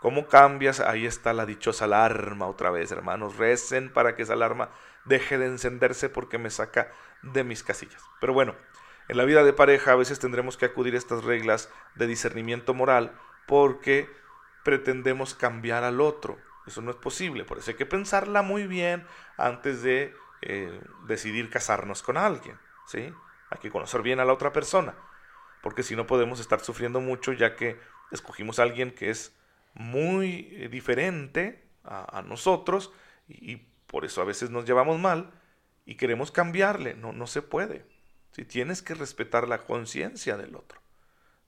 ¿Cómo 0.00 0.28
cambias? 0.28 0.80
Ahí 0.80 1.06
está 1.06 1.32
la 1.32 1.44
dichosa 1.44 1.86
alarma 1.86 2.46
otra 2.46 2.70
vez, 2.70 2.92
hermanos. 2.92 3.36
Recen 3.36 3.92
para 3.92 4.14
que 4.14 4.22
esa 4.22 4.34
alarma 4.34 4.70
deje 5.04 5.38
de 5.38 5.46
encenderse 5.46 6.08
porque 6.08 6.38
me 6.38 6.50
saca 6.50 6.92
de 7.22 7.42
mis 7.42 7.64
casillas. 7.64 8.02
Pero 8.20 8.32
bueno, 8.32 8.54
en 9.08 9.16
la 9.16 9.24
vida 9.24 9.42
de 9.42 9.52
pareja 9.52 9.92
a 9.92 9.96
veces 9.96 10.20
tendremos 10.20 10.56
que 10.56 10.66
acudir 10.66 10.94
a 10.94 10.98
estas 10.98 11.24
reglas 11.24 11.70
de 11.96 12.06
discernimiento 12.06 12.74
moral 12.74 13.18
porque 13.46 14.08
pretendemos 14.64 15.34
cambiar 15.34 15.82
al 15.82 16.00
otro. 16.00 16.38
Eso 16.66 16.82
no 16.82 16.90
es 16.90 16.96
posible, 16.96 17.44
por 17.44 17.58
eso 17.58 17.70
hay 17.70 17.76
que 17.76 17.86
pensarla 17.86 18.42
muy 18.42 18.66
bien 18.66 19.06
antes 19.38 19.82
de 19.82 20.14
eh, 20.42 20.80
decidir 21.06 21.48
casarnos 21.48 22.02
con 22.02 22.18
alguien. 22.18 22.58
¿sí? 22.86 23.12
Hay 23.50 23.58
que 23.60 23.70
conocer 23.70 24.02
bien 24.02 24.20
a 24.20 24.26
la 24.26 24.34
otra 24.34 24.52
persona, 24.52 24.94
porque 25.62 25.82
si 25.82 25.96
no 25.96 26.06
podemos 26.06 26.38
estar 26.40 26.60
sufriendo 26.60 27.00
mucho 27.00 27.32
ya 27.32 27.56
que 27.56 27.80
escogimos 28.10 28.58
a 28.58 28.64
alguien 28.64 28.90
que 28.90 29.08
es 29.08 29.34
muy 29.74 30.48
eh, 30.52 30.68
diferente 30.68 31.64
a, 31.84 32.22
nosotros 32.26 32.92
y, 33.28 33.56
por 33.86 34.04
eso 34.04 34.20
a 34.20 34.26
veces 34.26 34.50
nos 34.50 34.66
llevamos 34.66 35.00
mal 35.00 35.30
y 35.86 35.94
queremos 35.94 36.30
cambiarle. 36.30 36.94
No, 36.94 37.14
no 37.14 37.26
se 37.26 37.40
puede. 37.40 37.86
Si 38.32 38.44
tienes 38.44 38.82
que 38.82 38.94
respetar 38.94 39.48
la 39.48 39.64
conciencia 39.64 40.36
del 40.36 40.54
otro. 40.54 40.82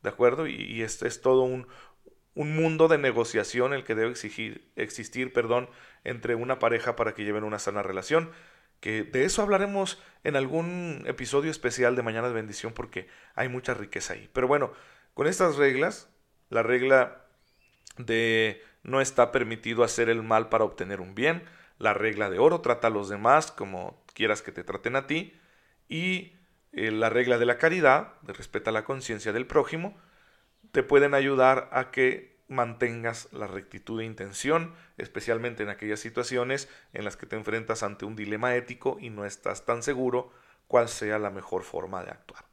¿De 0.02 0.08
acuerdo? 0.08 0.46
Y, 0.46 0.54
y 0.54 0.80
este 0.80 1.06
es 1.06 1.20
todo 1.20 1.42
un, 1.42 1.66
un 2.34 2.54
mundo 2.56 2.88
de 2.88 2.98
negociación 2.98 3.72
el 3.72 3.84
que 3.84 3.94
debe 3.94 4.10
exigir, 4.10 4.70
existir 4.76 5.32
perdón, 5.32 5.68
entre 6.04 6.34
una 6.34 6.58
pareja 6.58 6.96
para 6.96 7.14
que 7.14 7.24
lleven 7.24 7.44
una 7.44 7.58
sana 7.58 7.82
relación. 7.82 8.30
Que 8.80 9.02
de 9.02 9.24
eso 9.24 9.42
hablaremos 9.42 10.02
en 10.24 10.36
algún 10.36 11.04
episodio 11.06 11.50
especial 11.50 11.96
de 11.96 12.02
Mañana 12.02 12.28
de 12.28 12.34
Bendición 12.34 12.72
porque 12.72 13.08
hay 13.34 13.48
mucha 13.48 13.74
riqueza 13.74 14.14
ahí. 14.14 14.30
Pero 14.32 14.48
bueno, 14.48 14.72
con 15.12 15.26
estas 15.26 15.56
reglas, 15.56 16.08
la 16.48 16.62
regla 16.62 17.26
de 17.96 18.62
no 18.82 19.00
está 19.00 19.32
permitido 19.32 19.84
hacer 19.84 20.08
el 20.08 20.22
mal 20.22 20.48
para 20.48 20.64
obtener 20.64 21.00
un 21.00 21.14
bien, 21.14 21.42
la 21.78 21.94
regla 21.94 22.30
de 22.30 22.38
oro, 22.38 22.60
trata 22.60 22.88
a 22.88 22.90
los 22.90 23.08
demás 23.08 23.52
como 23.52 24.02
quieras 24.14 24.42
que 24.42 24.52
te 24.52 24.64
traten 24.64 24.96
a 24.96 25.06
ti, 25.06 25.38
y 25.88 26.34
eh, 26.72 26.90
la 26.90 27.10
regla 27.10 27.38
de 27.38 27.46
la 27.46 27.58
caridad, 27.58 28.20
de 28.22 28.32
respeta 28.32 28.70
la 28.70 28.84
conciencia 28.84 29.32
del 29.32 29.46
prójimo, 29.46 29.96
te 30.72 30.82
pueden 30.82 31.14
ayudar 31.14 31.68
a 31.72 31.90
que 31.90 32.38
mantengas 32.48 33.32
la 33.32 33.46
rectitud 33.46 33.98
de 33.98 34.04
intención, 34.04 34.74
especialmente 34.98 35.62
en 35.62 35.68
aquellas 35.68 36.00
situaciones 36.00 36.68
en 36.92 37.04
las 37.04 37.16
que 37.16 37.26
te 37.26 37.36
enfrentas 37.36 37.82
ante 37.82 38.04
un 38.04 38.16
dilema 38.16 38.54
ético 38.56 38.98
y 39.00 39.10
no 39.10 39.24
estás 39.24 39.64
tan 39.64 39.82
seguro 39.82 40.32
cuál 40.66 40.88
sea 40.88 41.18
la 41.18 41.30
mejor 41.30 41.62
forma 41.62 42.04
de 42.04 42.10
actuar. 42.10 42.49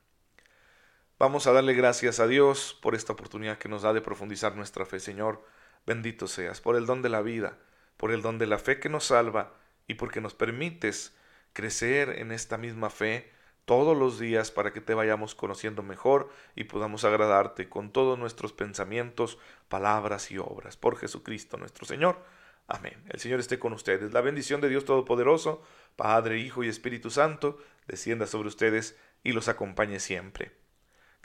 Vamos 1.20 1.48
a 1.48 1.52
darle 1.52 1.74
gracias 1.74 2.20
a 2.20 2.28
Dios 2.28 2.78
por 2.80 2.94
esta 2.94 3.14
oportunidad 3.14 3.58
que 3.58 3.70
nos 3.70 3.82
da 3.82 3.92
de 3.92 4.02
profundizar 4.02 4.56
nuestra 4.56 4.86
fe, 4.86 5.00
Señor. 5.00 5.44
Bendito 5.84 6.28
seas 6.28 6.62
por 6.62 6.76
el 6.76 6.86
don 6.86 7.02
de 7.02 7.10
la 7.10 7.24
vida, 7.24 7.58
por 7.98 8.12
el 8.12 8.22
don 8.22 8.38
de 8.38 8.46
la 8.46 8.60
fe 8.60 8.80
que 8.80 8.88
nos 8.88 9.06
salva 9.06 9.56
y 9.88 9.96
porque 9.96 10.22
nos 10.22 10.36
permites 10.36 11.18
crecer 11.54 12.20
en 12.20 12.32
esta 12.32 12.60
misma 12.60 12.92
fe 12.92 13.32
todos 13.66 13.98
los 13.98 14.20
días 14.20 14.52
para 14.52 14.74
que 14.74 14.80
te 14.80 14.94
vayamos 14.94 15.34
conociendo 15.34 15.82
mejor 15.82 16.30
y 16.56 16.66
podamos 16.66 17.04
agradarte 17.04 17.68
con 17.68 17.92
todos 17.92 18.20
nuestros 18.20 18.54
pensamientos, 18.54 19.40
palabras 19.70 20.30
y 20.30 20.38
obras. 20.38 20.78
Por 20.78 20.98
Jesucristo 20.98 21.58
nuestro 21.58 21.88
Señor. 21.88 22.24
Amén. 22.68 23.04
El 23.10 23.20
Señor 23.20 23.40
esté 23.40 23.58
con 23.58 23.74
ustedes. 23.74 24.14
La 24.14 24.22
bendición 24.22 24.62
de 24.62 24.70
Dios 24.70 24.86
Todopoderoso, 24.86 25.64
Padre, 25.96 26.38
Hijo 26.38 26.64
y 26.64 26.68
Espíritu 26.68 27.10
Santo, 27.10 27.58
descienda 27.88 28.28
sobre 28.28 28.50
ustedes 28.50 28.96
y 29.24 29.32
los 29.32 29.48
acompañe 29.48 30.00
siempre. 30.00 30.67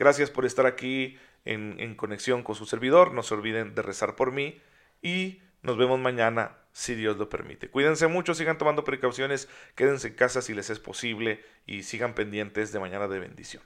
Gracias 0.02 0.30
por 0.30 0.44
estar 0.44 0.66
aquí 0.66 1.16
en, 1.44 1.94
conexión 1.94 2.42
con 2.42 2.56
su 2.56 2.66
servidor. 2.66 3.12
No 3.12 3.22
se 3.22 3.34
olviden 3.34 3.76
de 3.76 3.82
rezar 3.82 4.16
por 4.16 4.32
mí 4.32 4.60
y 5.00 5.40
nos 5.62 5.78
vemos 5.78 6.00
mañana 6.00 6.56
si 6.72 6.96
Dios 6.96 7.18
lo 7.18 7.28
permite. 7.28 7.68
Cuídense 7.68 8.08
mucho, 8.08 8.34
sigan 8.34 8.58
tomando 8.58 8.82
precauciones, 8.82 9.48
quédense 9.76 10.08
en 10.08 10.14
casa 10.14 10.42
si 10.42 10.54
les 10.54 10.70
es 10.70 10.80
posible 10.80 11.44
y 11.68 11.84
sigan 11.84 12.16
pendientes 12.16 12.72
de 12.72 12.80
mañana 12.80 13.06
de 13.06 13.20
bendición. 13.20 13.62